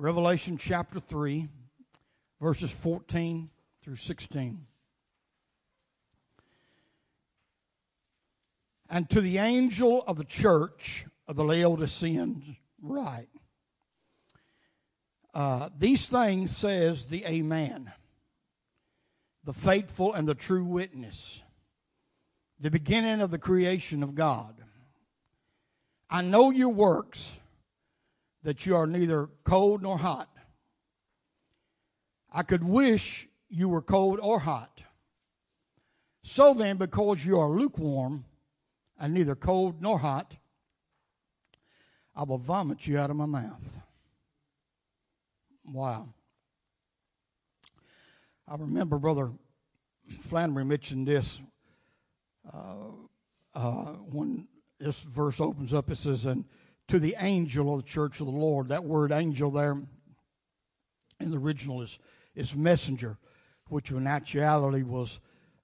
[0.00, 1.48] Revelation chapter 3,
[2.40, 3.50] verses 14
[3.82, 4.64] through 16.
[8.88, 12.44] And to the angel of the church of the Laodiceans,
[12.80, 13.28] write
[15.34, 17.90] uh, These things says the Amen,
[19.42, 21.42] the faithful and the true witness,
[22.60, 24.62] the beginning of the creation of God.
[26.08, 27.40] I know your works,
[28.42, 30.28] that you are neither cold nor hot.
[32.32, 34.82] I could wish you were cold or hot.
[36.22, 38.24] So then, because you are lukewarm
[38.98, 40.36] and neither cold nor hot,
[42.14, 43.78] I will vomit you out of my mouth.
[45.64, 46.08] Wow.
[48.46, 49.30] I remember Brother
[50.20, 51.40] Flannery mentioned this
[52.52, 52.90] uh,
[53.54, 54.48] uh, when
[54.78, 55.90] this verse opens up.
[55.90, 56.44] It says, And
[56.88, 58.68] to the angel of the church of the Lord.
[58.68, 59.76] That word angel there
[61.20, 61.98] in the original is,
[62.34, 63.18] is messenger,
[63.68, 65.20] which in actuality was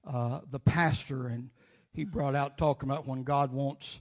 [0.06, 1.26] uh, the pastor.
[1.26, 1.50] And
[1.92, 4.00] he brought out talking about when God wants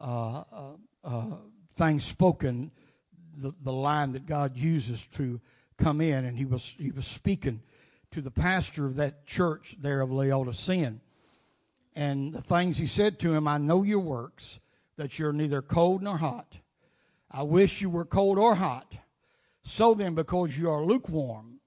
[0.00, 0.70] uh, uh,
[1.04, 1.24] uh,
[1.74, 2.70] things spoken,
[3.36, 5.40] the, the line that God uses to
[5.76, 6.24] come in.
[6.24, 7.62] And he was, he was speaking
[8.12, 10.94] to the pastor of that church there of Laodicea.
[11.96, 14.60] And the things he said to him, I know your works,
[15.00, 16.58] that you're neither cold nor hot.
[17.30, 18.98] I wish you were cold or hot.
[19.62, 21.60] So then, because you are lukewarm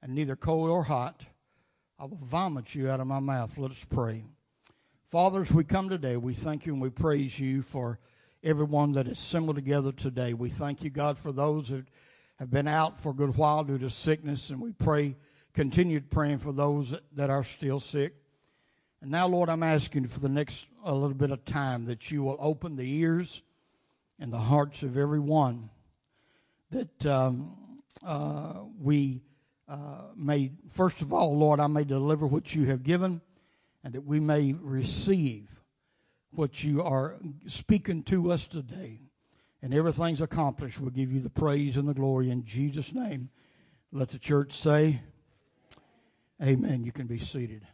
[0.00, 1.22] and neither cold or hot,
[1.98, 3.58] I will vomit you out of my mouth.
[3.58, 4.24] Let us pray.
[5.06, 7.98] Fathers, we come today, we thank you and we praise you for
[8.42, 10.32] everyone that is assembled together today.
[10.32, 11.84] We thank you, God, for those that
[12.38, 15.14] have been out for a good while due to sickness, and we pray,
[15.52, 18.14] continued praying for those that are still sick.
[19.02, 22.22] And now, Lord, I'm asking for the next a little bit of time that you
[22.22, 23.42] will open the ears
[24.20, 25.70] and the hearts of everyone
[26.70, 27.56] that um,
[28.06, 29.20] uh, we
[29.68, 33.20] uh, may, first of all, Lord, I may deliver what you have given
[33.82, 35.50] and that we may receive
[36.30, 37.16] what you are
[37.48, 39.00] speaking to us today.
[39.62, 40.80] And everything's accomplished.
[40.80, 43.30] We'll give you the praise and the glory in Jesus' name.
[43.90, 45.00] Let the church say,
[46.40, 46.84] Amen.
[46.84, 47.66] You can be seated.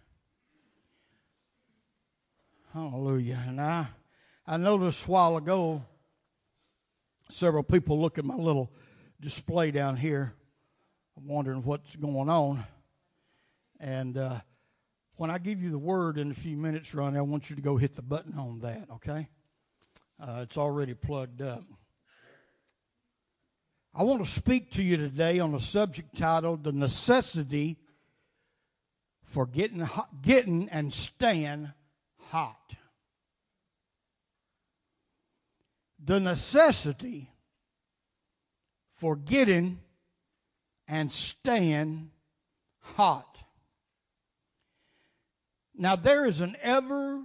[2.74, 3.42] Hallelujah.
[3.46, 3.86] And I,
[4.46, 5.82] I noticed a while ago
[7.30, 8.70] several people look at my little
[9.22, 10.34] display down here,
[11.16, 12.62] wondering what's going on.
[13.80, 14.40] And uh,
[15.16, 17.62] when I give you the word in a few minutes, Ronnie, I want you to
[17.62, 19.28] go hit the button on that, okay?
[20.20, 21.64] Uh, it's already plugged up.
[23.94, 27.78] I want to speak to you today on a subject titled The Necessity
[29.24, 29.88] for Getting,
[30.20, 31.72] getting and Staying
[32.30, 32.68] Hot.
[36.08, 37.30] the necessity
[38.90, 39.78] for getting
[40.88, 42.10] and staying
[42.80, 43.36] hot.
[45.74, 47.24] Now, there is an ever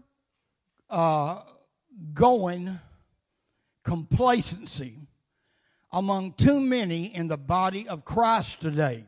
[0.89, 1.41] uh,
[2.13, 2.77] going
[3.83, 4.97] complacency
[5.91, 9.05] among too many in the body of Christ today.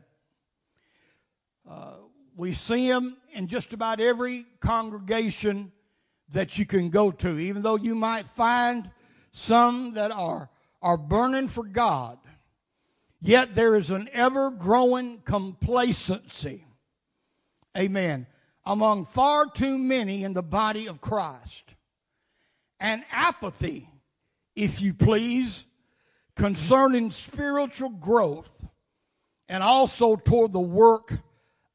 [1.68, 1.96] Uh,
[2.34, 5.70] we see them in just about every congregation
[6.30, 8.90] that you can go to, even though you might find
[9.32, 10.50] some that are,
[10.82, 12.18] are burning for God,
[13.20, 16.64] yet there is an ever growing complacency.
[17.76, 18.26] Amen.
[18.64, 21.74] Among far too many in the body of Christ.
[22.80, 23.88] And apathy,
[24.54, 25.66] if you please,
[26.34, 28.66] concerning spiritual growth
[29.48, 31.12] and also toward the work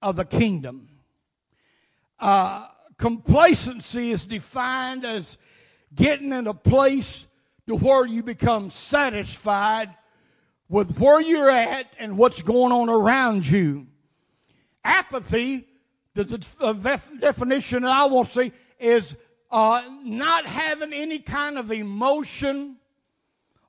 [0.01, 0.89] of the kingdom.
[2.19, 2.67] Uh,
[3.01, 5.39] complacency is defined as
[5.93, 7.25] getting in a place
[7.67, 9.89] to where you become satisfied
[10.69, 13.87] with where you're at and what's going on around you.
[14.83, 15.67] Apathy,
[16.13, 16.23] the,
[17.19, 19.15] definition I want to see is
[19.49, 22.77] uh, not having any kind of emotion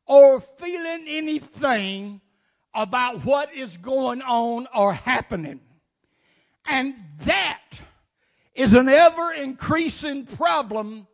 [0.07, 2.21] or feeling anything
[2.75, 5.61] about what is going on or happening.
[6.67, 7.63] And that
[8.55, 11.07] is an ever increasing problem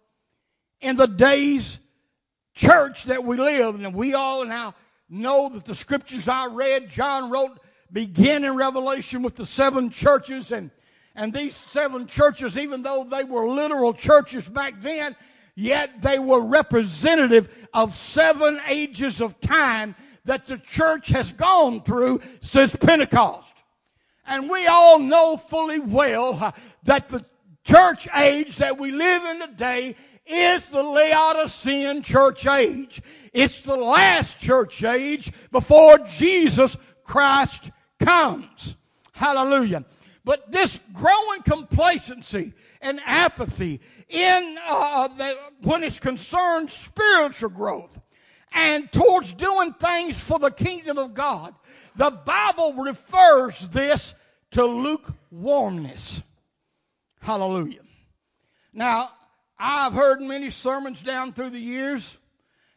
[0.81, 1.79] in the days
[2.55, 3.77] church that we live.
[3.77, 4.75] And we all now
[5.09, 7.59] know that the scriptures I read, John wrote,
[7.93, 10.53] begin in Revelation with the seven churches.
[10.53, 10.71] And,
[11.15, 15.17] and these seven churches, even though they were literal churches back then,
[15.55, 19.95] yet they were representative of seven ages of time
[20.25, 23.55] that the church has gone through since Pentecost.
[24.29, 26.53] And we all know fully well uh,
[26.83, 27.25] that the
[27.65, 29.97] church age that we live in today
[30.27, 33.01] is the Laodicean church age.
[33.33, 38.77] It's the last church age before Jesus Christ comes.
[39.13, 39.87] Hallelujah.
[40.25, 42.53] But this growing complacency
[42.83, 43.81] and apathy
[44.11, 47.99] in uh, the, when it's concerned spiritual growth
[48.53, 51.55] and towards doing things for the kingdom of God,
[51.97, 54.15] the Bible refers this
[54.53, 56.23] to lukewarmness.
[57.21, 57.81] Hallelujah.
[58.73, 59.11] Now,
[59.59, 62.17] I've heard many sermons down through the years,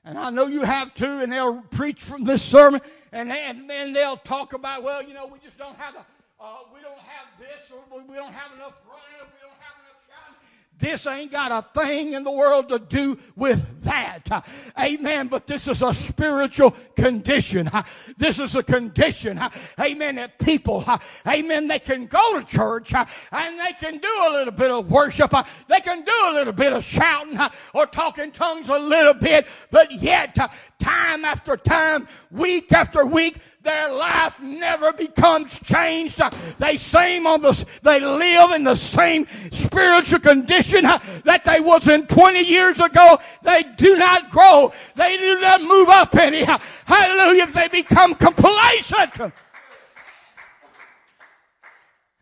[0.03, 2.81] and I know you have too, and they'll preach from this sermon,
[3.11, 5.99] and, and, and they'll talk about, well, you know, we just don't have the,
[6.39, 10.01] uh, we don't have this, or we don't have enough running, we don't have enough
[10.09, 10.35] shouting.
[10.81, 14.45] This ain't got a thing in the world to do with that.
[14.77, 15.27] Amen.
[15.27, 17.69] But this is a spiritual condition.
[18.17, 19.39] This is a condition.
[19.79, 20.15] Amen.
[20.15, 20.83] That people,
[21.27, 25.33] amen, they can go to church and they can do a little bit of worship.
[25.67, 27.37] They can do a little bit of shouting
[27.75, 29.47] or talking tongues a little bit.
[29.69, 30.35] But yet,
[30.79, 36.19] time after time, week after week, their life never becomes changed.
[36.57, 42.07] They same on the, they live in the same spiritual condition that they was in
[42.07, 43.19] 20 years ago.
[43.43, 44.73] They do not grow.
[44.95, 46.43] They do not move up any.
[46.85, 47.47] Hallelujah.
[47.47, 49.33] They become complacent.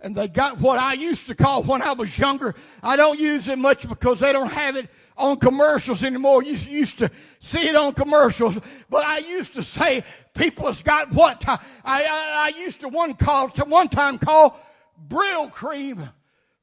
[0.01, 2.55] And they got what I used to call when I was younger.
[2.81, 4.89] I don't use it much because they don't have it
[5.19, 6.43] on commercials anymore.
[6.43, 8.57] You used to see it on commercials,
[8.89, 13.13] but I used to say people has got what I, I, I used to one
[13.13, 14.59] call to one time call
[15.07, 16.11] Brylcreem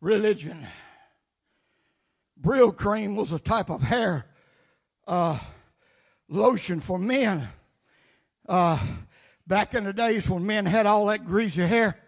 [0.00, 0.66] religion.
[2.40, 4.26] Brylcreem was a type of hair
[5.06, 5.38] uh,
[6.28, 7.48] lotion for men.
[8.48, 8.78] Uh,
[9.46, 11.98] back in the days when men had all that greasy hair.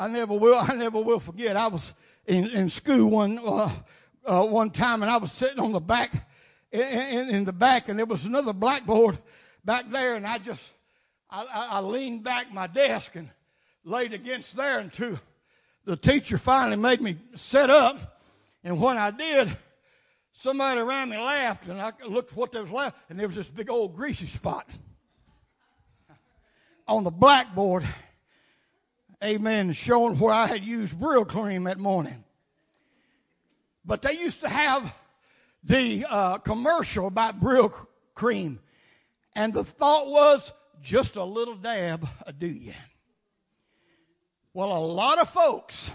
[0.00, 0.58] I never will.
[0.58, 1.58] I never will forget.
[1.58, 1.92] I was
[2.26, 3.70] in, in school one uh,
[4.24, 6.26] uh, one time, and I was sitting on the back
[6.72, 9.18] in, in, in, the back, and there was another blackboard
[9.62, 10.62] back there, and I just
[11.28, 13.28] I, I, I leaned back my desk and
[13.84, 15.20] laid against there until
[15.84, 18.22] the teacher finally made me sit up,
[18.64, 19.54] and when I did,
[20.32, 23.50] somebody around me laughed, and I looked what there was left, and there was this
[23.50, 24.66] big old greasy spot
[26.88, 27.84] on the blackboard
[29.22, 32.24] amen, showing where I had used Brylcreem that morning.
[33.84, 34.94] But they used to have
[35.62, 37.74] the uh, commercial about Brill
[38.14, 38.60] cream,
[39.34, 40.52] and the thought was
[40.82, 42.08] just a little dab
[42.38, 42.74] do you.
[44.52, 45.92] Well, a lot of folks,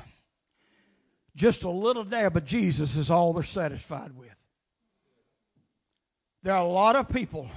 [1.36, 4.30] just a little dab of Jesus is all they're satisfied with.
[6.44, 7.50] There are a lot of people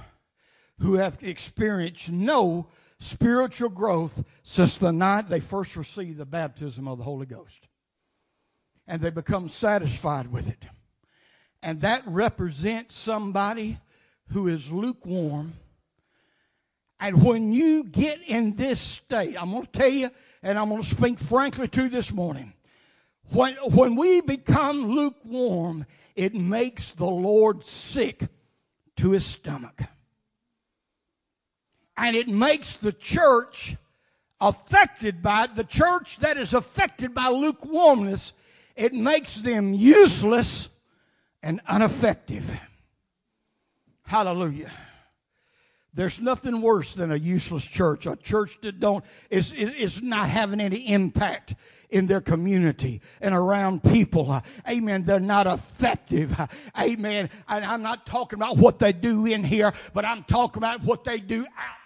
[0.79, 2.67] who have experienced no
[2.99, 7.67] spiritual growth since the night they first received the baptism of the Holy Ghost.
[8.87, 10.63] And they become satisfied with it.
[11.61, 13.77] And that represents somebody
[14.29, 15.53] who is lukewarm.
[16.99, 20.09] And when you get in this state, I'm going to tell you,
[20.43, 22.53] and I'm going to speak frankly to you this morning.
[23.31, 25.85] When, when we become lukewarm,
[26.15, 28.27] it makes the Lord sick
[28.97, 29.83] to his stomach
[31.99, 33.75] and it makes the church
[34.39, 38.31] affected by it, the church that is affected by lukewarmness,
[38.75, 40.69] it makes them useless
[41.43, 42.49] and ineffective.
[44.03, 44.71] Hallelujah.
[45.93, 48.05] There's nothing worse than a useless church.
[48.05, 51.55] A church that don't is is not having any impact
[51.89, 54.41] in their community and around people.
[54.69, 55.03] Amen.
[55.03, 56.39] They're not effective.
[56.79, 57.29] Amen.
[57.49, 61.03] And I'm not talking about what they do in here, but I'm talking about what
[61.03, 61.78] they do out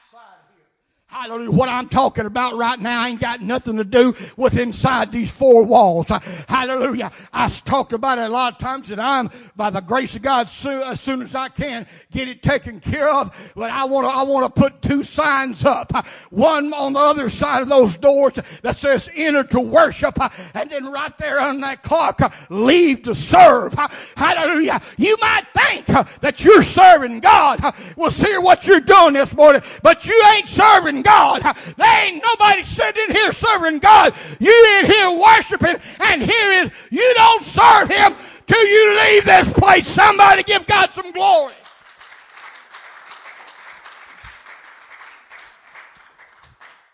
[1.13, 1.51] Hallelujah.
[1.51, 5.63] What I'm talking about right now ain't got nothing to do with inside these four
[5.63, 6.10] walls.
[6.10, 7.12] Uh, hallelujah.
[7.32, 10.50] I talked about it a lot of times and I'm, by the grace of God,
[10.65, 13.51] as soon as I can, get it taken care of.
[13.55, 15.93] But I want to, I want to put two signs up.
[15.93, 16.01] Uh,
[16.32, 20.20] one on the other side of those doors that says enter to worship.
[20.20, 23.75] Uh, and then right there on that clock, leave to serve.
[24.17, 24.82] Hallelujah.
[24.98, 25.86] You might think
[26.22, 27.62] that you're serving God.
[27.96, 31.41] We'll see what you're doing this morning, but you ain't serving God.
[31.77, 34.13] There ain't nobody sitting here serving God.
[34.39, 38.15] You in here worshiping, and here is you don't serve Him
[38.48, 39.88] till you leave this place.
[39.88, 41.53] Somebody give God some glory.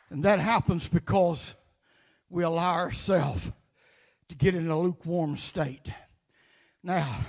[0.09, 1.55] And that happens because
[2.29, 3.51] we allow ourselves
[4.29, 5.91] to get in a lukewarm state.
[6.83, 7.21] Now,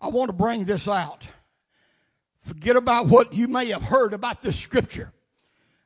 [0.00, 1.26] I want to bring this out.
[2.38, 5.12] Forget about what you may have heard about this scripture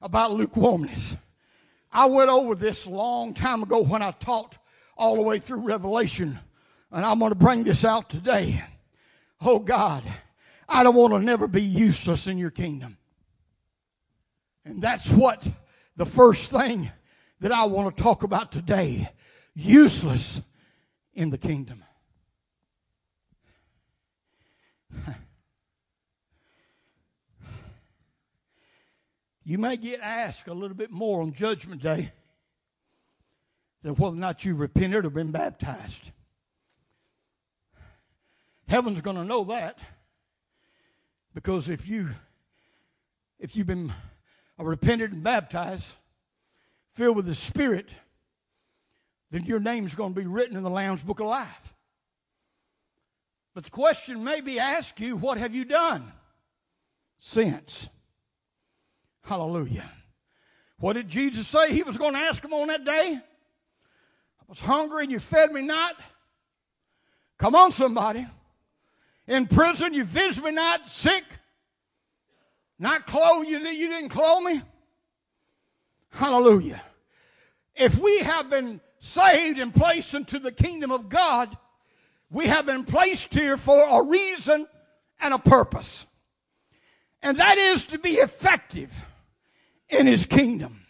[0.01, 1.17] about lukewarmness.
[1.93, 4.57] I went over this long time ago when I taught
[4.97, 6.39] all the way through Revelation.
[6.91, 8.63] And I'm going to bring this out today.
[9.41, 10.05] Oh God,
[10.69, 12.97] I don't want to never be useless in your kingdom.
[14.65, 15.47] And that's what
[15.97, 16.91] the first thing
[17.41, 19.11] that I want to talk about today
[19.55, 20.43] useless
[21.15, 21.83] in the kingdom.
[29.49, 32.11] You may get asked a little bit more on Judgment Day
[33.85, 36.11] than whether or not you've repented or been baptized.
[38.69, 39.79] Heaven's going to know that
[41.33, 42.09] because if you
[43.39, 43.93] if you've been
[44.59, 45.93] repented and baptized,
[46.95, 47.91] filled with the Spirit,
[49.31, 51.75] then your name's going to be written in the Lamb's Book of Life.
[53.55, 56.11] But the question may be asked you, what have you done
[57.21, 57.89] since?
[59.27, 59.91] Hallelujah.
[60.79, 63.19] What did Jesus say he was going to ask them on that day?
[63.19, 65.97] I was hungry and you fed me not.
[67.37, 68.25] Come on, somebody.
[69.27, 70.89] In prison, you visited me not.
[70.89, 71.25] Sick,
[72.79, 74.63] not clothed, you, you didn't clothe me.
[76.11, 76.81] Hallelujah.
[77.75, 81.57] If we have been saved and placed into the kingdom of God,
[82.31, 84.69] we have been placed here for a reason
[85.21, 86.07] and a purpose.
[87.23, 89.05] And that is to be effective
[89.89, 90.87] in his kingdom.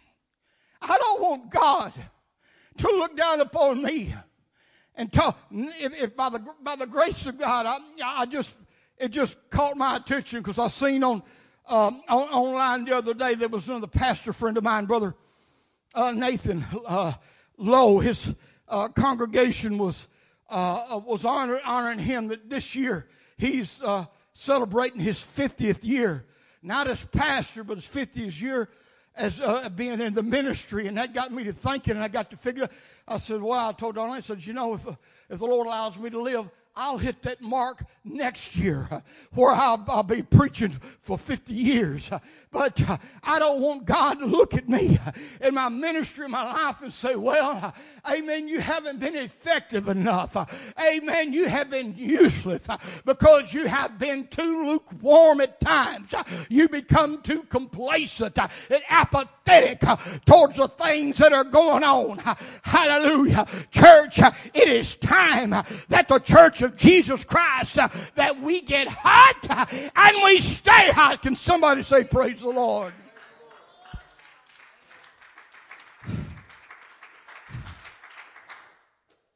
[0.81, 1.93] I don't want God
[2.79, 4.15] to look down upon me
[4.95, 5.39] and talk.
[5.51, 7.79] If, if by the by the grace of God, I,
[8.23, 8.53] I just
[8.99, 11.23] it just caught my attention because I seen on,
[11.69, 15.15] um, on online the other day there was another pastor friend of mine, brother
[15.95, 17.13] uh, Nathan uh,
[17.59, 17.99] Lowe.
[17.99, 18.33] His
[18.69, 20.09] uh, congregation was
[20.49, 26.25] uh, was honor, honoring him that this year he's uh, celebrating his 50th year,
[26.63, 28.69] not as pastor, but his 50th year
[29.17, 32.31] as uh, being in the ministry, and that got me to thinking, and I got
[32.31, 32.65] to figure.
[32.65, 32.71] Out
[33.09, 34.87] I said, "Well," I told Darlene, I said, "You know, if
[35.31, 38.87] if the Lord allows me to live, I'll hit that mark next year
[39.33, 42.11] where I'll, I'll, be preaching for 50 years.
[42.53, 44.99] But uh, I don't want God to look at me
[45.43, 47.73] in my ministry, in my life, and say, Well, uh,
[48.11, 50.35] amen, you haven't been effective enough.
[50.35, 50.47] Uh,
[50.83, 56.15] amen, you have been useless uh, because you have been too lukewarm at times.
[56.49, 59.81] You become too complacent and apathetic
[60.25, 62.19] towards the things that are going on.
[62.63, 63.47] Hallelujah.
[63.71, 69.47] Church, it is time that the church of Jesus Christ uh, that we get hot
[69.49, 71.23] uh, and we stay hot.
[71.23, 72.93] Can somebody say, Praise the Lord?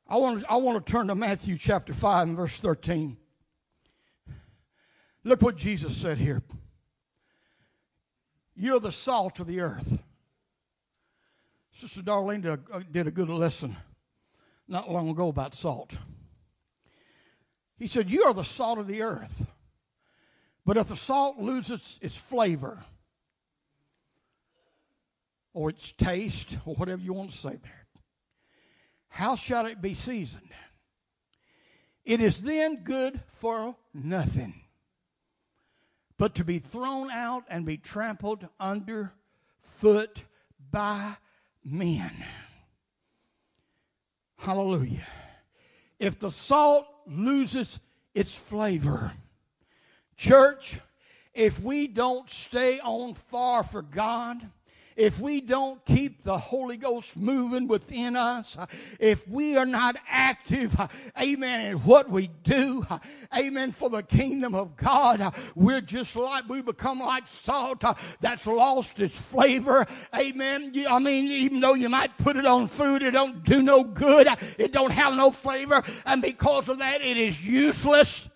[0.06, 3.16] I want, to, I want to turn to Matthew chapter 5 and verse 13.
[5.22, 6.42] Look what Jesus said here.
[8.56, 10.00] You're the salt of the earth.
[11.72, 13.76] Sister Darlene did a, did a good lesson
[14.66, 15.96] not long ago about salt.
[17.80, 19.46] He said, You are the salt of the earth.
[20.66, 22.84] But if the salt loses its flavor,
[25.54, 27.86] or its taste, or whatever you want to say there,
[29.08, 30.50] how shall it be seasoned?
[32.04, 34.60] It is then good for nothing,
[36.18, 39.14] but to be thrown out and be trampled under
[39.62, 40.24] foot
[40.70, 41.16] by
[41.64, 42.12] men.
[44.36, 45.06] Hallelujah.
[45.98, 47.78] If the salt loses
[48.14, 49.12] its flavor.
[50.16, 50.78] Church,
[51.32, 54.38] if we don't stay on far for God,
[55.00, 58.58] if we don't keep the Holy Ghost moving within us,
[58.98, 60.76] if we are not active,
[61.18, 62.86] amen, in what we do,
[63.34, 67.82] amen, for the kingdom of God, we're just like, we become like salt
[68.20, 70.74] that's lost its flavor, amen.
[70.86, 74.28] I mean, even though you might put it on food, it don't do no good,
[74.58, 78.28] it don't have no flavor, and because of that, it is useless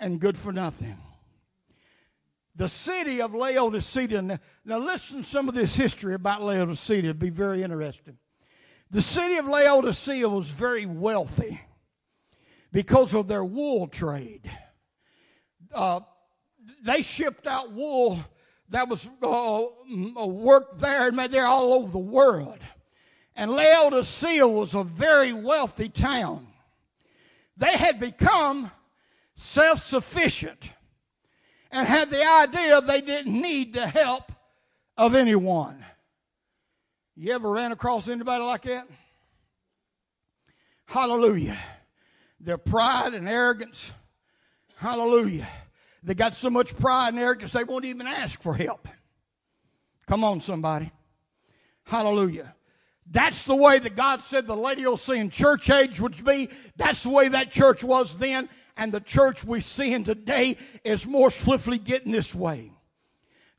[0.00, 0.98] and good for nothing
[2.54, 4.40] the city of Laodicea.
[4.64, 6.98] Now, listen to some of this history about Laodicea.
[6.98, 8.18] It'd be very interesting.
[8.90, 11.60] The city of Laodicea was very wealthy
[12.72, 14.50] because of their wool trade.
[15.72, 16.00] Uh,
[16.84, 18.20] they shipped out wool
[18.68, 19.64] that was uh,
[20.26, 22.58] worked there and made there all over the world.
[23.34, 26.48] And Laodicea was a very wealthy town.
[27.56, 28.70] They had become
[29.34, 30.70] self sufficient
[31.72, 34.30] and had the idea they didn't need the help
[34.96, 35.84] of anyone.
[37.16, 38.86] You ever ran across anybody like that?
[40.84, 41.58] Hallelujah.
[42.40, 43.92] Their pride and arrogance.
[44.76, 45.48] Hallelujah.
[46.02, 48.88] They got so much pride and arrogance they won't even ask for help.
[50.06, 50.90] Come on, somebody.
[51.84, 52.54] Hallelujah.
[53.10, 56.48] That's the way that God said the Laodicean church age would be.
[56.76, 58.48] That's the way that church was then.
[58.76, 62.72] And the church we're seeing today is more swiftly getting this way.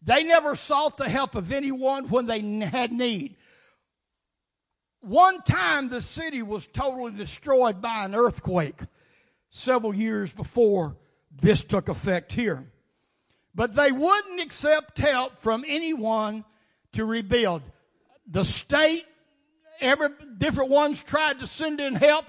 [0.02, 3.38] They never sought the help of anyone when they had need.
[5.02, 8.80] One time the city was totally destroyed by an earthquake
[9.50, 10.98] several years before
[11.32, 12.66] this took effect here.
[13.56, 16.44] But they wouldn't accept help from anyone
[16.94, 17.62] to rebuild.
[18.28, 19.06] The state,
[19.80, 22.26] every different ones tried to send in help,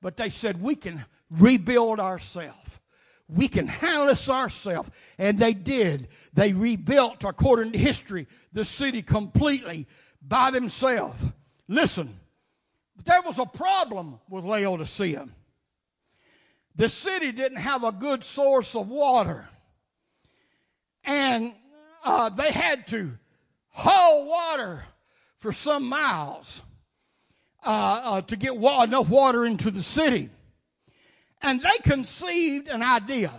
[0.00, 2.80] but they said we can rebuild ourselves.
[3.28, 4.90] We can handle this ourselves.
[5.18, 6.08] And they did.
[6.34, 9.86] They rebuilt, according to history, the city completely
[10.20, 11.22] by themselves.
[11.66, 12.18] Listen,
[13.04, 15.28] there was a problem with Laodicea.
[16.74, 19.48] The city didn't have a good source of water.
[21.04, 21.54] And
[22.04, 23.12] uh, they had to
[23.70, 24.84] haul water
[25.38, 26.62] for some miles
[27.64, 30.30] uh, uh, to get wa- enough water into the city.
[31.42, 33.32] And they conceived an idea.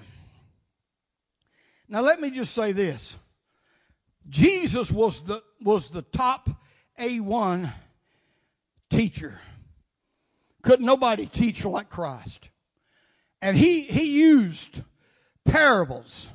[1.88, 3.18] Now, let me just say this
[4.30, 6.50] Jesus was the, was the top
[7.00, 7.72] A1
[8.90, 9.40] teacher.
[10.62, 12.50] Couldn't nobody teach like Christ.
[13.42, 14.82] And he, he used
[15.44, 16.30] parables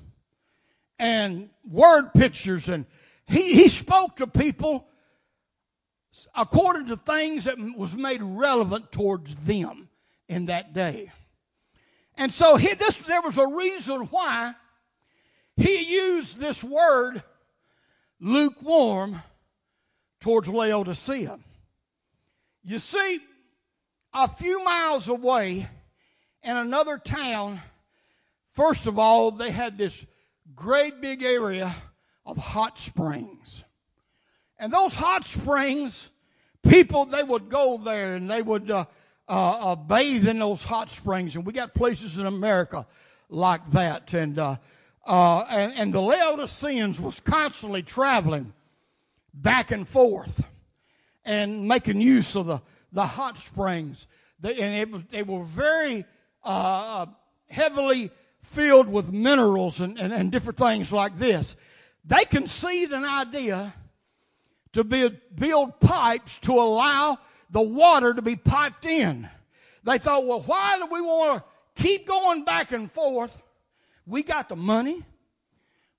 [0.98, 2.84] and word pictures and
[3.26, 4.86] he, he spoke to people
[6.34, 9.88] according to things that was made relevant towards them
[10.28, 11.10] in that day.
[12.18, 14.52] And so he, this, there was a reason why
[15.56, 17.22] he used this word
[18.20, 19.22] lukewarm
[20.20, 21.38] towards Laodicea.
[22.64, 23.20] You see,
[24.12, 25.68] a few miles away
[26.42, 27.60] in another town,
[28.48, 30.04] first of all, they had this
[30.56, 31.72] great big area
[32.26, 33.62] of hot springs.
[34.58, 36.10] And those hot springs,
[36.68, 38.86] people, they would go there and they would uh,
[39.28, 42.86] uh, uh, bathe in those hot springs, and we got places in America
[43.28, 44.14] like that.
[44.14, 44.56] And uh,
[45.06, 48.52] uh, and, and the Laodiceans was constantly traveling
[49.32, 50.42] back and forth
[51.24, 52.60] and making use of the
[52.92, 54.06] the hot springs.
[54.40, 56.04] They, and it was, they were very
[56.42, 57.06] uh,
[57.48, 58.10] heavily
[58.42, 61.56] filled with minerals and, and, and different things like this.
[62.04, 63.74] They conceived an idea
[64.72, 67.18] to build, build pipes to allow
[67.50, 69.28] the water to be piped in.
[69.84, 71.42] They thought, well, why do we want
[71.76, 73.38] to keep going back and forth?
[74.06, 75.04] We got the money.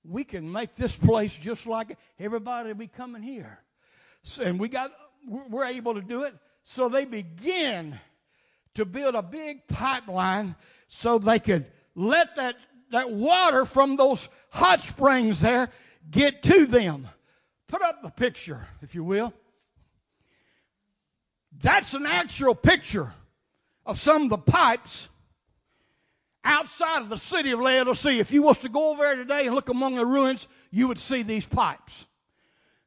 [0.04, 3.58] We can make this place just like everybody be coming here.
[4.22, 4.92] So, and we got,
[5.26, 6.34] we're able to do it.
[6.64, 7.98] So they begin
[8.74, 10.54] to build a big pipeline
[10.88, 12.56] so they could let that,
[12.90, 15.68] that water from those hot springs there
[16.10, 17.08] get to them.
[17.66, 19.32] Put up the picture, if you will.
[21.62, 23.12] That's an actual picture
[23.84, 25.08] of some of the pipes
[26.42, 28.20] outside of the city of Laodicea.
[28.20, 30.98] If you was to go over there today and look among the ruins, you would
[30.98, 32.06] see these pipes.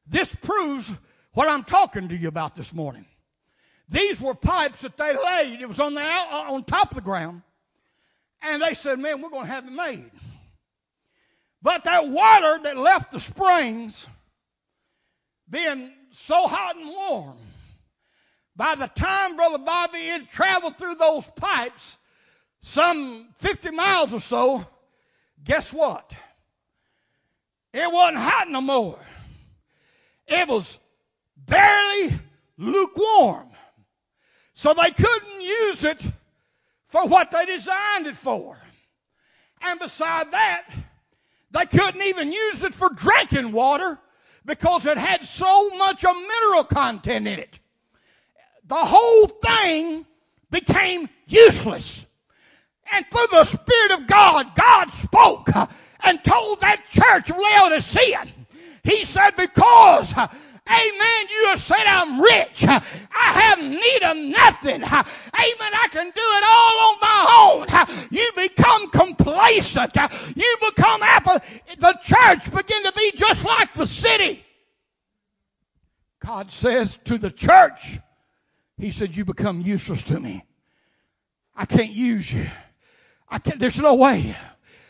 [0.08, 0.92] This proves
[1.34, 3.06] what I'm talking to you about this morning.
[3.90, 5.62] These were pipes that they laid.
[5.62, 7.44] It was on the on top of the ground,
[8.42, 10.10] and they said, "Man, we're going to have it made."
[11.62, 14.08] But that water that left the springs,
[15.50, 17.38] being so hot and warm,
[18.56, 21.98] by the time Brother Bobby had traveled through those pipes,
[22.62, 24.66] some 50 miles or so,
[25.44, 26.14] guess what?
[27.74, 29.00] It wasn't hot no more.
[30.28, 30.80] It was
[31.36, 32.20] barely
[32.58, 33.50] lukewarm.
[34.54, 36.02] So they couldn't use it
[36.88, 38.58] for what they designed it for.
[39.62, 40.66] And beside that,
[41.50, 44.00] they couldn't even use it for drinking water
[44.46, 47.60] because it had so much of mineral content in it
[48.68, 50.06] the whole thing
[50.52, 52.06] became useless.
[52.92, 55.50] And through the Spirit of God, God spoke
[56.04, 58.26] and told that church of Laodicea,
[58.84, 60.14] He said, because
[60.70, 61.28] Amen.
[61.30, 62.64] You have said I'm rich.
[62.66, 64.82] I have need of nothing.
[64.82, 65.74] Amen.
[65.74, 68.08] I can do it all on my own.
[68.10, 69.96] You become complacent.
[70.36, 71.40] You become apple.
[71.78, 74.46] The church begin to be just like the city.
[76.26, 78.00] God says to the church,
[78.84, 80.44] he said, You become useless to me.
[81.56, 82.46] I can't use you.
[83.30, 84.36] I can't, there's no way.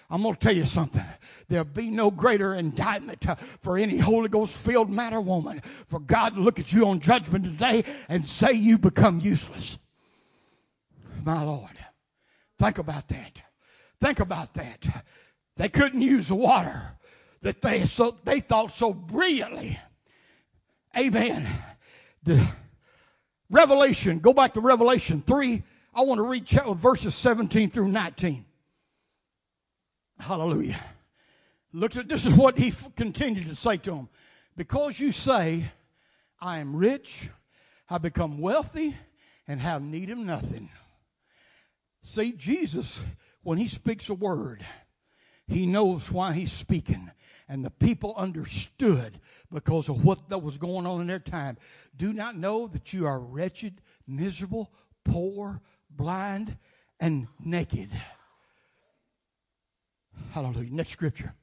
[0.10, 1.06] I'm going to tell you something.
[1.48, 6.00] There'll be no greater indictment uh, for any Holy Ghost filled man or woman for
[6.00, 9.78] God to look at you on judgment today and say you become useless.
[11.24, 11.70] My Lord.
[12.58, 13.42] Think about that.
[14.00, 15.06] Think about that.
[15.56, 16.98] They couldn't use the water
[17.42, 19.80] that they so they thought so brilliantly.
[20.98, 21.48] Amen.
[22.24, 22.48] The
[23.54, 25.62] Revelation, go back to Revelation 3.
[25.94, 28.46] I want to read verses 17 through 19.
[30.18, 30.80] Hallelujah.
[31.72, 34.10] Look at this is what he continued to say to him.
[34.58, 35.66] Because you say,
[36.42, 37.30] I am rich,
[37.88, 38.98] I become wealthy,
[39.48, 40.72] and have need of nothing.
[42.02, 43.02] See, Jesus,
[43.44, 44.66] when he speaks a word,
[45.46, 47.12] he knows why he's speaking.
[47.54, 49.20] And the people understood
[49.52, 51.58] because of what that was going on in their time.
[51.96, 54.72] Do not know that you are wretched, miserable,
[55.06, 56.58] poor, blind,
[57.00, 57.92] and naked.
[60.32, 60.72] Hallelujah.
[60.72, 61.36] Next scripture.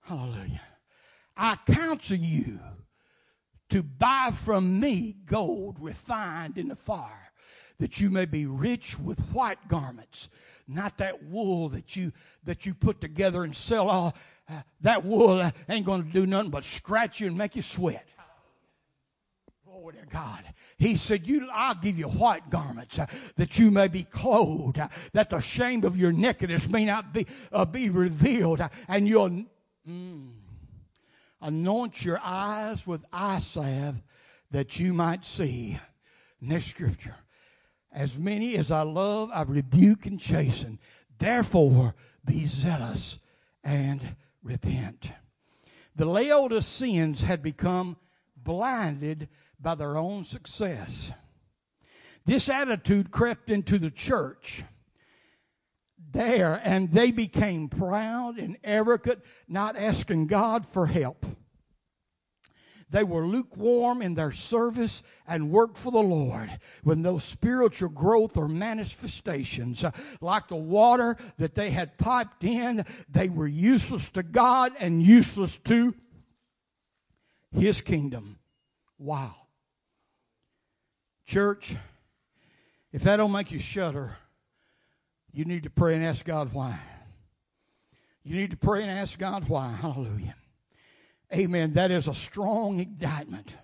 [0.00, 0.62] Hallelujah.
[1.36, 2.58] I counsel you
[3.70, 7.30] to buy from me gold refined in the fire,
[7.78, 10.30] that you may be rich with white garments,
[10.66, 14.16] not that wool that you that you put together and sell all.
[14.48, 18.06] Uh, that wool ain't going to do nothing but scratch you and make you sweat.
[19.64, 20.44] Glory to God.
[20.78, 23.06] He said, you, I'll give you white garments uh,
[23.36, 27.26] that you may be clothed, uh, that the shame of your nakedness may not be,
[27.50, 29.44] uh, be revealed, uh, and you'll
[29.88, 30.30] mm,
[31.40, 33.96] anoint your eyes with eye salve
[34.50, 35.78] that you might see.
[36.40, 37.16] Next scripture.
[37.90, 40.78] As many as I love, I rebuke and chasten.
[41.18, 43.18] Therefore, be zealous
[43.64, 45.12] and repent.
[45.96, 47.96] The Laodiceans had become
[48.36, 49.28] blinded
[49.60, 51.10] by their own success.
[52.24, 54.62] This attitude crept into the church
[56.12, 61.26] there and they became proud and arrogant, not asking God for help.
[62.88, 68.36] They were lukewarm in their service and work for the Lord when those spiritual growth
[68.36, 74.22] or manifestations, uh, like the water that they had piped in, they were useless to
[74.22, 75.94] God and useless to
[77.50, 78.38] His kingdom.
[78.98, 79.34] Wow.
[81.26, 81.74] Church,
[82.92, 84.16] if that don't make you shudder,
[85.32, 86.78] you need to pray and ask God why.
[88.22, 89.72] You need to pray and ask God why.
[89.72, 90.36] Hallelujah.
[91.34, 91.72] Amen.
[91.72, 93.56] That is a strong indictment.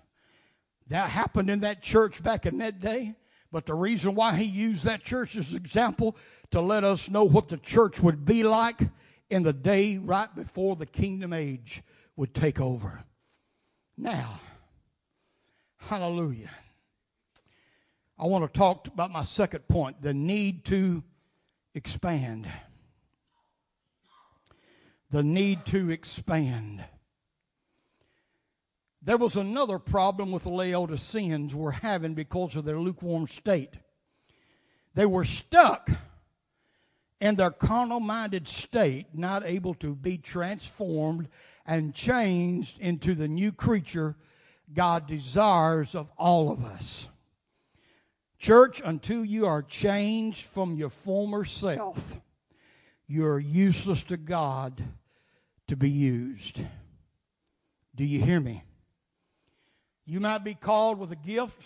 [0.87, 3.15] That happened in that church back in that day.
[3.51, 6.17] But the reason why he used that church as an example
[6.51, 8.81] to let us know what the church would be like
[9.29, 11.83] in the day right before the kingdom age
[12.15, 13.03] would take over.
[13.95, 14.39] Now,
[15.77, 16.49] hallelujah.
[18.17, 21.03] I want to talk about my second point the need to
[21.75, 22.47] expand.
[25.11, 26.83] The need to expand.
[29.05, 33.73] There was another problem with the Laodiceans were having because of their lukewarm state.
[34.95, 35.89] They were stuck
[37.19, 41.27] in their carnal minded state, not able to be transformed
[41.65, 44.15] and changed into the new creature
[44.73, 47.09] God desires of all of us.
[48.37, 52.17] Church, until you are changed from your former self,
[53.07, 54.81] you're useless to God
[55.67, 56.61] to be used.
[57.95, 58.63] Do you hear me?
[60.05, 61.61] You might be called with a gift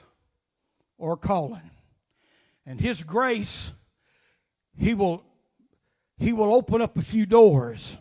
[0.97, 1.71] or a calling.
[2.65, 3.71] And His grace,
[4.77, 5.23] He will,
[6.17, 7.97] He will open up a few doors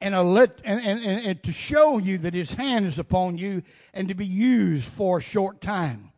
[0.00, 3.62] and, let, and, and, and to show you that His hand is upon you
[3.94, 6.10] and to be used for a short time.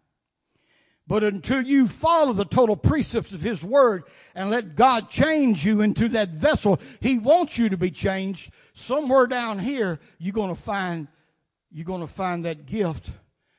[1.07, 5.83] But until you follow the total precepts of His Word and let God change you
[5.83, 10.61] into that vessel He wants you to be changed, somewhere down here, you're going to
[10.61, 11.07] find
[11.75, 13.11] you're going to find that gift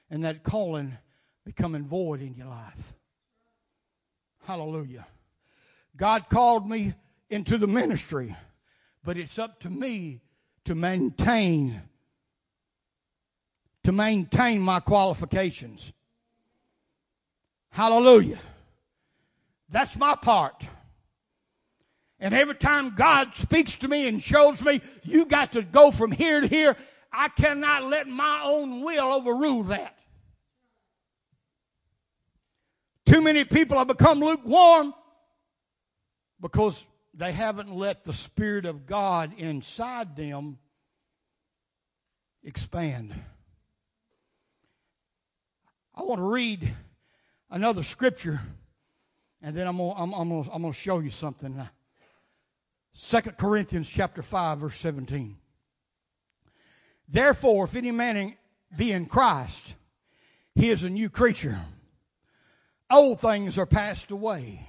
[0.09, 0.97] and that calling
[1.43, 2.93] becoming void in your life.
[4.45, 5.05] Hallelujah.
[5.97, 6.93] God called me
[7.29, 8.33] into the ministry,
[9.03, 10.21] but it's up to me
[10.63, 11.81] to maintain
[13.83, 15.93] to maintain my qualifications.
[17.69, 18.39] Hallelujah.
[19.69, 20.63] That's my part.
[22.19, 26.11] And every time God speaks to me and shows me you got to go from
[26.11, 26.75] here to here,
[27.15, 29.95] I cannot let my own will overrule that.
[33.05, 34.93] Too many people have become lukewarm
[36.41, 40.57] because they haven't let the Spirit of God inside them
[42.43, 43.15] expand.
[45.95, 46.73] I want to read
[47.49, 48.41] another scripture,
[49.41, 50.13] and then I'm going I'm,
[50.51, 51.61] I'm to show you something.
[52.93, 55.37] Second Corinthians chapter 5, verse 17.
[57.07, 58.35] Therefore, if any man
[58.75, 59.75] be in Christ,
[60.53, 61.59] he is a new creature.
[62.89, 64.67] Old things are passed away.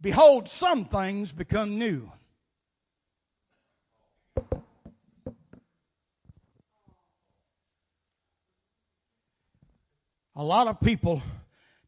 [0.00, 2.10] Behold, some things become new.
[10.38, 11.22] A lot of people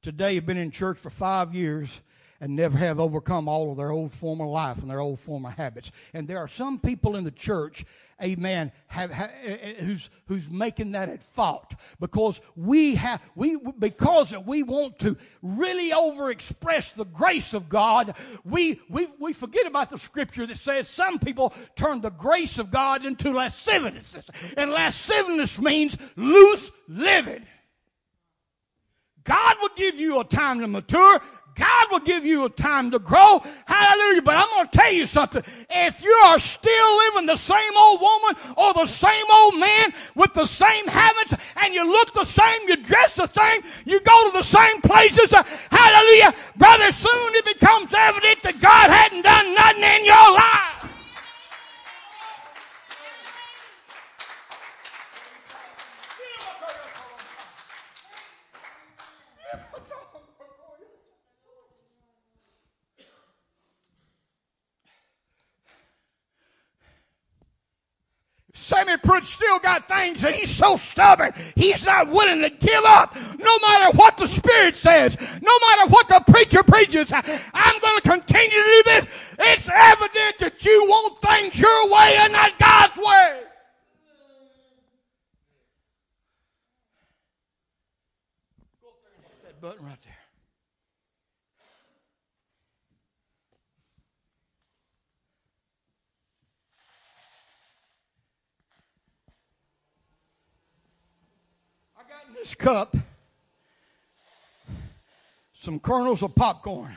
[0.01, 2.01] today have been in church for five years
[2.41, 5.91] and never have overcome all of their old former life and their old former habits.
[6.15, 7.85] And there are some people in the church,
[8.23, 13.59] amen, have, have, eh, eh, who's, who's making that at fault because we have, we,
[13.79, 19.91] because we want to really overexpress the grace of God, we, we, we forget about
[19.91, 24.25] the scripture that says some people turn the grace of God into lasciviousness.
[24.57, 27.47] And lasciviousness means loose living.
[29.29, 31.21] God will give you a time to mature.
[31.59, 33.43] God will give you a time to grow.
[33.67, 34.23] Hallelujah.
[34.23, 35.43] But I'm going to tell you something.
[35.69, 40.33] If you are still living the same old woman or the same old man with
[40.35, 44.39] the same habits and you look the same, you dress the same, you go to
[44.39, 49.83] the same places, uh, hallelujah, brother, soon it becomes evident that God hadn't done nothing
[49.83, 50.68] in your life.
[68.69, 71.33] Sammy Pruitt still got things and he's so stubborn.
[71.57, 76.07] He's not willing to give up no matter what the Spirit says, no matter what
[76.09, 77.11] the preacher preaches.
[77.11, 79.07] I'm going to continue to do this.
[79.39, 83.41] It's evident that you want things your way and not God's way.
[89.45, 90.08] That button right there.
[102.39, 102.97] This cup
[105.53, 106.97] some kernels of popcorn.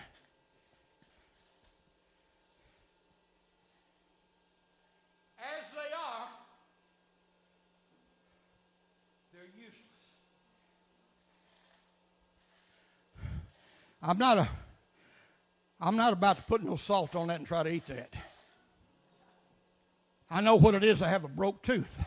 [5.39, 6.27] As they are,
[9.33, 9.81] they're useless.
[14.03, 14.49] I'm not a
[15.79, 18.13] I'm not about to put no salt on that and try to eat that.
[20.29, 21.99] I know what it is to have a broke tooth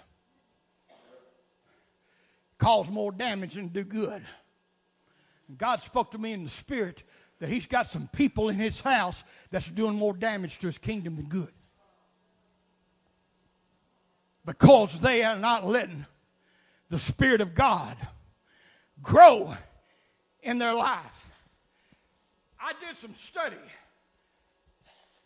[2.65, 4.25] cause more damage than do good.
[5.59, 7.03] God spoke to me in the spirit
[7.39, 11.17] that He's got some people in His house that's doing more damage to His kingdom
[11.17, 11.53] than good.
[14.47, 16.07] Because they are not letting
[16.89, 17.97] the Spirit of God
[19.03, 19.55] grow
[20.43, 21.31] in their life.
[22.59, 23.57] I did some study.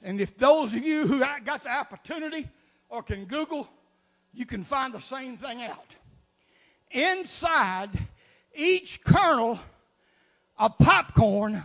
[0.02, 2.48] And if those of you who got the opportunity
[2.88, 3.68] or can Google,
[4.32, 5.94] you can find the same thing out
[6.90, 7.90] inside
[8.54, 9.58] each kernel
[10.58, 11.64] of popcorn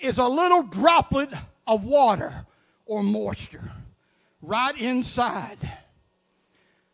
[0.00, 1.30] is a little droplet
[1.66, 2.46] of water
[2.86, 3.72] or moisture
[4.42, 5.58] right inside,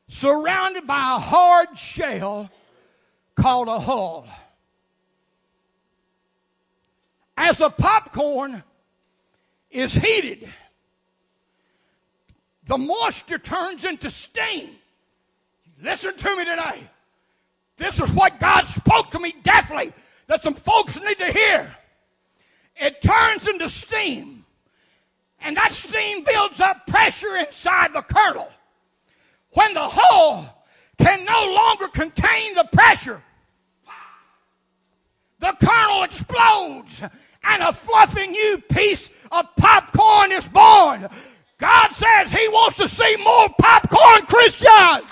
[0.09, 2.51] surrounded by a hard shell
[3.35, 4.27] called a hull.
[7.37, 8.62] As the popcorn
[9.71, 10.49] is heated,
[12.65, 14.71] the moisture turns into steam.
[15.81, 16.81] Listen to me today.
[17.77, 19.93] This is what God spoke to me definitely
[20.27, 21.75] that some folks need to hear.
[22.77, 24.45] It turns into steam.
[25.41, 28.49] And that steam builds up pressure inside the kernel.
[29.53, 30.67] When the hull
[30.99, 33.23] can no longer contain the pressure,
[35.39, 37.03] the kernel explodes
[37.45, 41.09] and a fluffy new piece of popcorn is born.
[41.59, 45.11] God says He wants to see more popcorn Christians.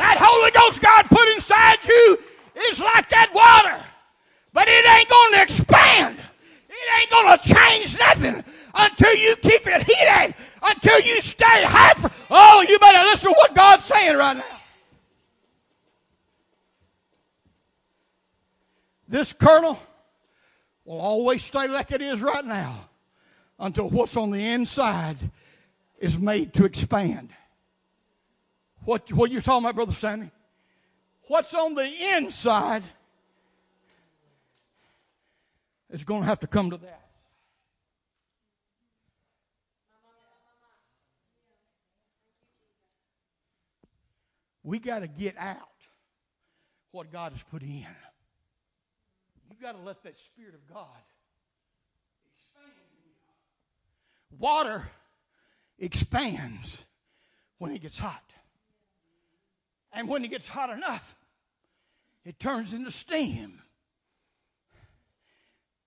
[0.00, 2.18] That Holy Ghost God put inside you
[2.70, 3.84] is like that water.
[4.54, 6.18] But it ain't going to expand.
[6.70, 8.42] It ain't going to change nothing
[8.74, 12.10] until you keep it heated, until you stay hot.
[12.30, 14.60] oh, you better listen to what God's saying right now.
[19.06, 19.78] This kernel
[20.86, 22.88] will always stay like it is right now
[23.58, 25.18] until what's on the inside
[25.98, 27.34] is made to expand.
[28.90, 30.32] What, what you talking about, Brother Sammy?
[31.28, 32.82] What's on the inside
[35.90, 37.08] is going to have to come to that.
[44.64, 45.68] We got to get out
[46.90, 47.86] what God has put in.
[49.48, 50.88] You got to let that Spirit of God
[52.34, 52.74] expand.
[54.36, 54.88] Water
[55.78, 56.84] expands
[57.58, 58.24] when it gets hot.
[59.92, 61.16] And when it gets hot enough,
[62.24, 63.60] it turns into steam.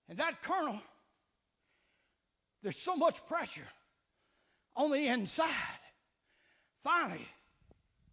[0.09, 0.79] And that kernel,
[2.61, 3.67] there's so much pressure
[4.75, 5.49] on the inside.
[6.83, 7.25] Finally,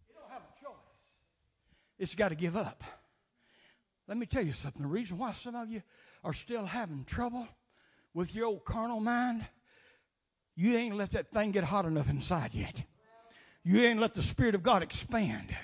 [0.09, 0.75] it'll
[1.99, 2.83] it's got to give up.
[4.07, 4.81] Let me tell you something.
[4.81, 5.83] The reason why some of you
[6.23, 7.47] are still having trouble
[8.13, 9.45] with your old carnal mind,
[10.55, 12.83] you ain't let that thing get hot enough inside yet.
[13.63, 15.55] You ain't let the Spirit of God expand.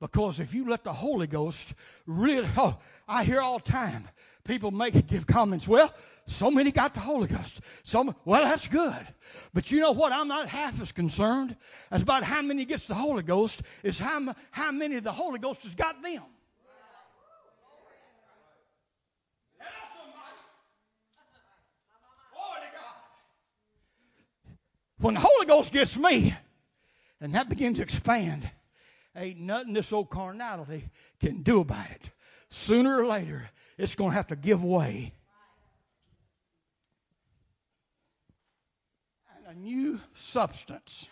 [0.00, 1.74] Because if you let the Holy Ghost
[2.06, 4.08] really, oh, I hear all time
[4.44, 5.68] people make give comments.
[5.68, 5.94] Well,
[6.26, 7.60] so many got the Holy Ghost.
[7.84, 9.06] Some, well, that's good.
[9.54, 10.12] But you know what?
[10.12, 11.56] I'm not half as concerned
[11.90, 15.62] as about how many gets the Holy Ghost is how how many the Holy Ghost
[15.62, 16.22] has got them.
[24.98, 26.34] When the Holy Ghost gets me,
[27.22, 28.50] and that begins to expand,
[29.16, 32.10] ain't nothing this old carnality can do about it.
[32.48, 35.12] Sooner or later, it's going to have to give way.
[39.36, 41.08] And a new substance,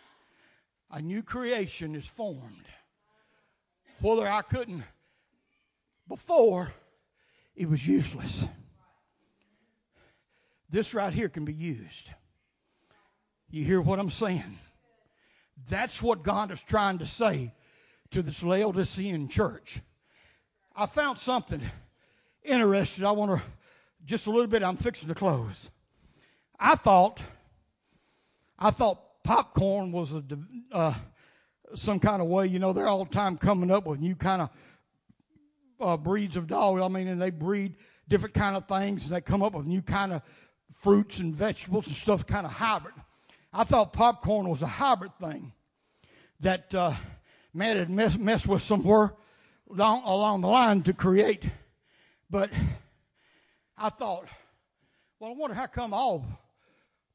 [0.90, 2.66] a new creation is formed.
[4.00, 4.84] Whether I couldn't
[6.06, 6.72] before,
[7.56, 8.44] it was useless.
[10.70, 12.10] This right here can be used.
[13.50, 14.58] You hear what I'm saying?
[15.68, 17.52] That's what God is trying to say
[18.10, 19.80] to this Laodicean church.
[20.74, 21.60] I found something
[22.42, 23.04] interesting.
[23.04, 23.42] I want to
[24.04, 24.62] just a little bit.
[24.62, 25.70] I'm fixing to close.
[26.58, 27.20] I thought,
[28.58, 30.22] I thought popcorn was a
[30.72, 30.94] uh,
[31.74, 32.46] some kind of way.
[32.46, 34.50] You know, they're all the time coming up with new kind of
[35.80, 36.80] uh, breeds of dog.
[36.80, 37.76] I mean, and they breed
[38.08, 40.22] different kind of things, and they come up with new kind of
[40.72, 42.94] fruits and vegetables and stuff, kind of hybrid.
[43.52, 45.52] I thought popcorn was a hybrid thing
[46.40, 46.92] that uh,
[47.58, 49.12] man had messed mess with somewhere
[49.70, 51.44] along, along the line to create.
[52.30, 52.50] But
[53.76, 54.26] I thought,
[55.18, 56.24] well, I wonder how come all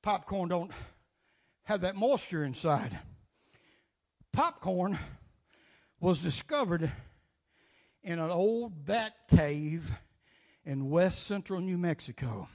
[0.02, 0.72] popcorn don't
[1.64, 3.00] have that moisture inside.
[4.34, 5.00] Popcorn
[6.00, 6.92] was discovered
[8.04, 9.92] in an old bat cave
[10.66, 12.50] in west central New Mexico.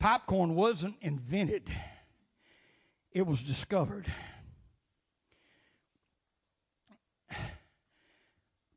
[0.00, 1.70] Popcorn wasn't invented
[3.16, 4.12] it was discovered.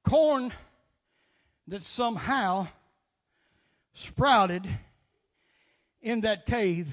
[0.10, 0.52] Corn
[1.68, 2.68] that somehow
[3.94, 4.68] sprouted
[6.02, 6.88] in that cave.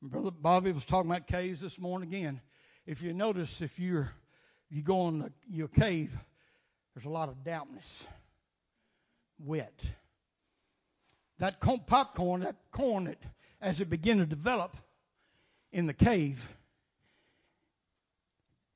[0.00, 2.40] Brother Bobby was talking about caves this morning again.
[2.86, 4.12] If you notice, if you're
[4.70, 6.12] you go in your cave,
[6.94, 8.04] there's a lot of dampness,
[9.40, 9.82] wet.
[11.40, 13.18] That popcorn, that corn, that
[13.60, 14.76] as it began to develop,
[15.72, 16.54] in the cave,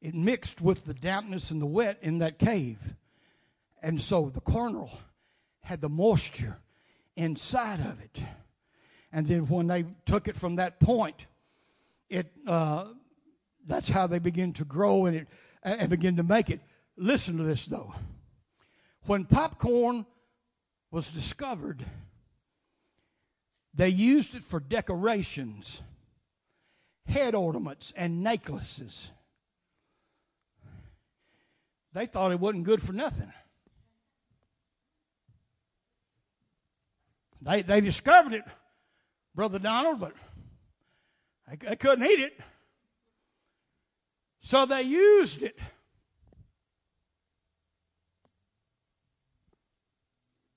[0.03, 2.79] it mixed with the dampness and the wet in that cave.
[3.87, 4.91] And so the kernel
[5.61, 6.59] had the moisture
[7.15, 8.21] inside of it.
[9.13, 11.29] And then when they took it from that point,
[12.11, 12.87] it uh,
[13.65, 15.29] that's how they begin to grow and it
[15.63, 16.63] and begin to make it.
[16.97, 17.95] Listen to this though.
[19.05, 20.05] When popcorn
[20.91, 21.87] was discovered,
[23.73, 25.81] they used it for decorations
[27.07, 29.11] head ornaments and necklaces.
[31.93, 33.33] They thought it wasn't good for nothing.
[37.47, 38.45] They, they discovered it,
[39.33, 40.15] Brother Donald, but
[41.49, 42.41] they, they couldn't eat it.
[44.41, 45.57] So they used it.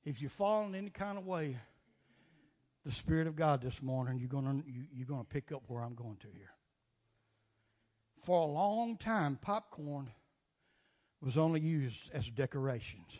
[0.04, 1.58] If you fall in any kind of way,
[2.84, 5.84] the Spirit of God this morning, you're going you, you're going to pick up where
[5.84, 6.49] I'm going to here.
[8.23, 10.10] For a long time, popcorn
[11.21, 13.12] was only used as decorations,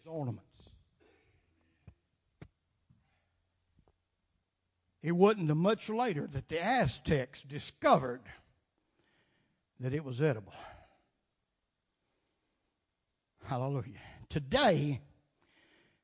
[0.00, 0.51] as ornaments.
[5.02, 8.22] It wasn't much later that the Aztecs discovered
[9.80, 10.54] that it was edible.
[13.44, 13.98] Hallelujah.
[14.28, 15.00] Today,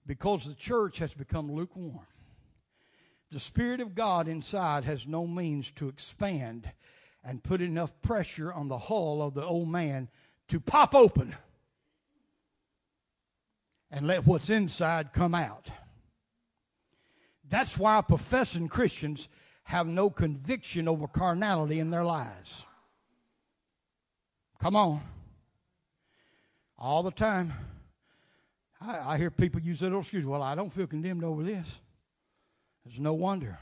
[0.05, 2.01] because the church has become lukewarm.
[3.31, 6.73] The Spirit of God inside has no means to expand
[7.23, 10.09] and put enough pressure on the hull of the old man
[10.49, 11.37] to pop open
[13.91, 15.71] and let what's inside come out.
[17.49, 19.29] That's why professing Christians
[19.65, 22.65] have no conviction over carnality in their lives.
[24.61, 25.01] Come on.
[26.79, 27.53] All the time.
[28.81, 30.25] I, I hear people use that excuse.
[30.25, 31.79] Well, I don't feel condemned over this.
[32.87, 33.59] It's no wonder.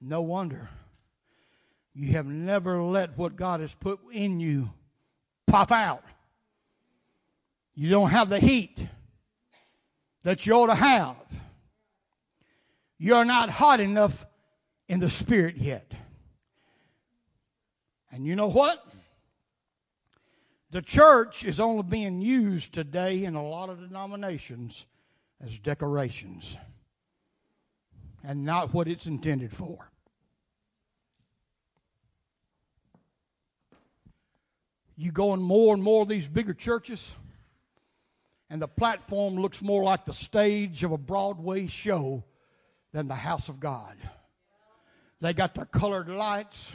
[0.00, 0.68] No wonder.
[1.94, 4.70] You have never let what God has put in you
[5.46, 6.04] pop out.
[7.74, 8.78] You don't have the heat
[10.22, 11.16] that you ought to have.
[13.02, 14.26] You're not hot enough
[14.86, 15.90] in the spirit yet.
[18.12, 18.86] And you know what?
[20.70, 24.84] The church is only being used today in a lot of denominations
[25.42, 26.58] as decorations
[28.22, 29.90] and not what it's intended for.
[34.94, 37.14] You go in more and more of these bigger churches,
[38.50, 42.24] and the platform looks more like the stage of a Broadway show
[42.92, 43.96] than the house of God.
[45.20, 46.74] They got their colored lights,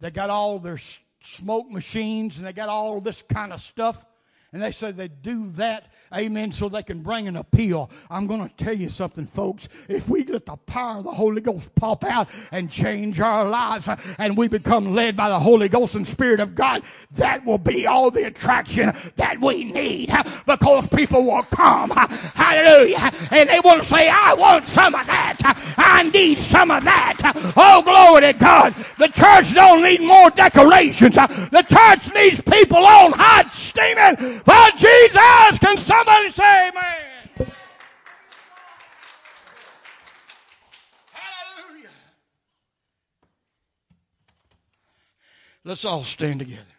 [0.00, 0.78] they got all their
[1.22, 4.04] smoke machines, and they got all this kind of stuff.
[4.52, 7.90] And they said they do that, amen, so they can bring an appeal.
[8.10, 9.66] I'm going to tell you something, folks.
[9.88, 13.88] If we let the power of the Holy Ghost pop out and change our lives
[14.18, 16.82] and we become led by the Holy Ghost and Spirit of God,
[17.12, 20.12] that will be all the attraction that we need
[20.46, 21.88] because people will come.
[21.90, 23.10] Hallelujah.
[23.30, 25.38] And they will say, I want some of that.
[25.78, 27.52] I need some of that.
[27.56, 28.74] Oh, glory to God.
[28.98, 31.14] The church don't need more decorations.
[31.14, 35.58] The church needs people on hot steaming for Jesus.
[35.58, 37.52] Can somebody say amen?
[41.12, 41.90] Hallelujah.
[45.64, 46.71] Let's all stand together.